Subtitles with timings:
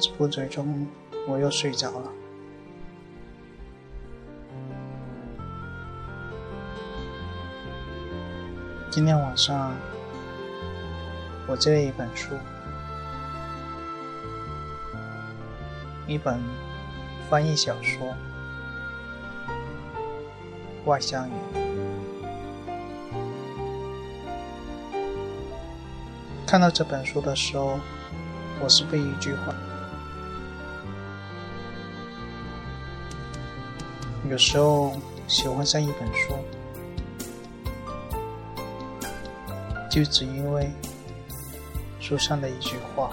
[0.00, 0.86] 知不觉中，
[1.28, 2.10] 我又睡着了。
[8.90, 9.72] 今天晚上，
[11.46, 12.34] 我借了一本书，
[16.08, 16.40] 一本
[17.28, 18.08] 翻译小说
[20.86, 21.30] 《外乡人》。
[26.46, 27.78] 看到这本书的时候，
[28.60, 29.54] 我是被一句话。
[34.30, 34.92] 有时候
[35.26, 36.34] 喜欢上一本书。
[39.90, 40.70] 就只因为
[41.98, 43.10] 书上的一句话，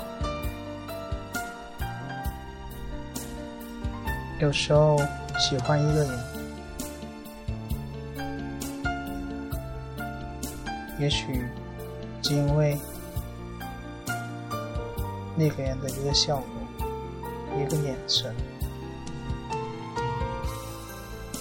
[4.40, 4.96] 有时候
[5.40, 6.20] 喜欢一个人，
[11.00, 11.44] 也许
[12.22, 12.78] 只因为
[15.36, 18.36] 那个人的一个笑容、一个眼神，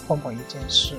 [0.06, 0.94] 做某一件事。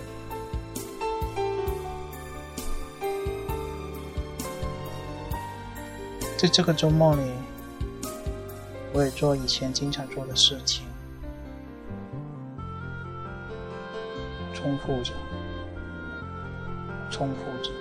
[6.37, 7.21] 在这个周末里，
[8.93, 10.85] 我也做以前经常做的事情，
[14.53, 15.13] 重复着，
[17.09, 17.71] 重复着，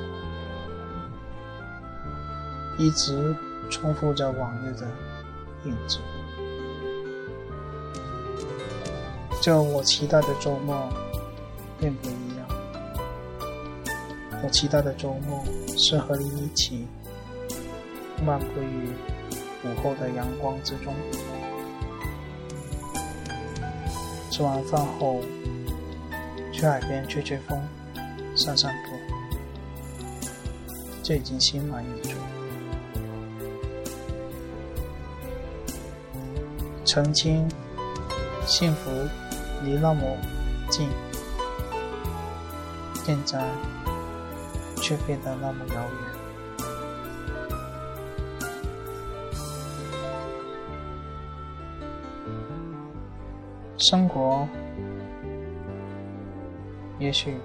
[2.78, 3.36] 一直
[3.68, 4.86] 重复着往日的
[5.64, 5.98] 影子。
[9.42, 10.88] 这我期待的周末
[11.78, 12.46] 并不一样，
[14.42, 15.44] 我期待的周末
[15.76, 16.86] 是和你一起。
[18.24, 18.88] 漫步于
[19.62, 20.94] 午后的阳光之中，
[24.30, 25.20] 吃完饭后
[26.50, 27.60] 去海边吹吹风、
[28.34, 28.96] 散散步，
[31.02, 32.12] 这已经心满意足。
[36.86, 37.46] 曾经
[38.46, 38.90] 幸福
[39.62, 40.16] 离那么
[40.70, 40.88] 近，
[43.06, 43.40] 现在
[44.82, 45.86] 却变得那么遥远。
[53.78, 54.48] 生活
[56.98, 57.36] 也许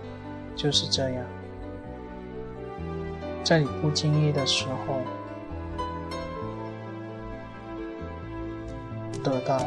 [0.55, 1.23] 就是这样，
[3.43, 5.03] 在你不经意的时候
[9.23, 9.63] 得到，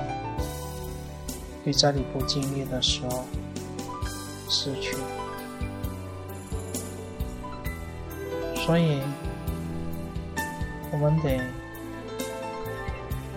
[1.65, 3.25] 与在你不经意的时候
[4.49, 4.97] 失去。
[8.65, 8.99] 所以，
[10.91, 11.39] 我们得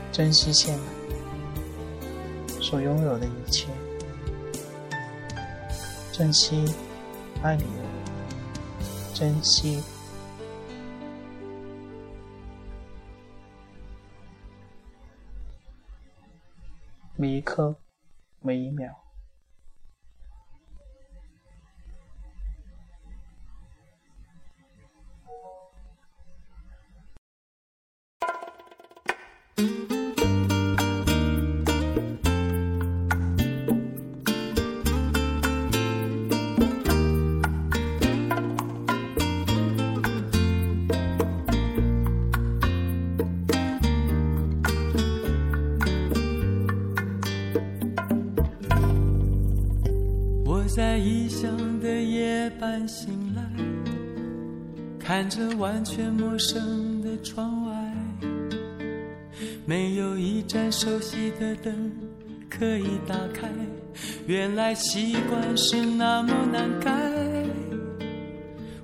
[0.09, 2.61] 珍惜现在。
[2.61, 3.67] 所拥有的一切，
[6.13, 6.63] 珍惜
[7.43, 7.83] 爱你的，
[9.13, 9.83] 珍惜
[17.15, 17.75] 每一刻，
[18.41, 19.06] 每一秒。
[50.77, 53.41] 在异乡的夜半醒来，
[54.99, 57.73] 看着完全陌生的窗外，
[59.65, 61.91] 没有一盏熟悉的灯
[62.47, 63.49] 可以打开。
[64.27, 66.93] 原来习惯是那么难改。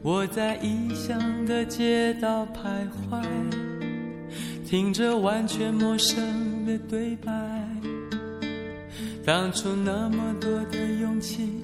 [0.02, 3.24] 我在异乡的街道徘徊，
[4.66, 7.32] 听着完全陌生的对白。
[9.24, 11.64] 当初那么多的勇气。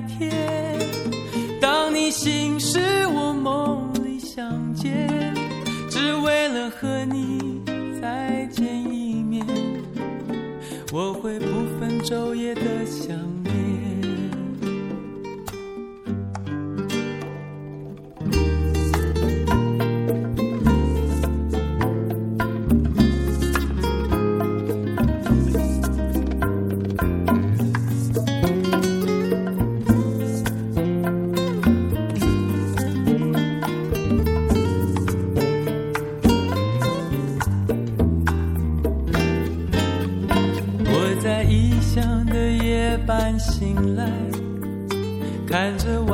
[0.00, 0.32] 天
[1.60, 2.78] 当你醒时
[3.08, 5.08] 我梦里相见，
[5.90, 7.60] 只为了和你
[8.00, 9.44] 再见一面。
[10.92, 11.46] 我会不
[11.78, 12.85] 分昼夜的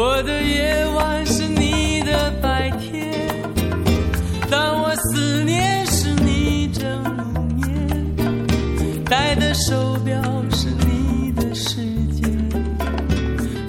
[0.00, 3.26] 我的夜晚是你的白天，
[4.48, 10.22] 当我思念时你正入眠，戴的手表
[10.52, 12.30] 是你的时间，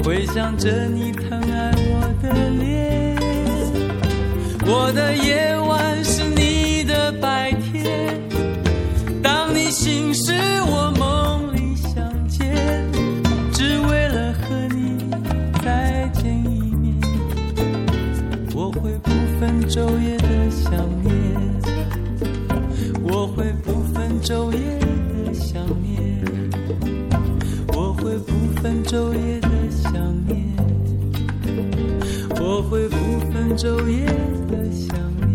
[0.04, 3.18] 回想着你疼爱我的脸。
[4.68, 5.49] 我的夜
[18.70, 20.72] 我会不分昼夜的想
[21.02, 21.12] 念，
[23.02, 24.78] 我会不分昼夜
[25.26, 26.22] 的想念，
[27.70, 28.32] 我会不
[28.62, 29.92] 分昼夜的想
[30.28, 30.56] 念，
[32.40, 32.96] 我会不
[33.32, 35.29] 分昼夜的想念。